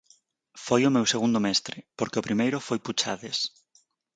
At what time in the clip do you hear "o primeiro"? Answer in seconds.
2.19-2.57